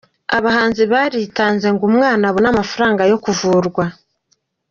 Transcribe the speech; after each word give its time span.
Abahanzi 0.37 0.83
baritanze 0.93 1.67
ngo 1.73 1.83
umwana 1.89 2.23
abonye 2.29 2.49
amafaranga 2.53 3.01
yo 3.11 3.17
kuvugwa. 3.23 3.83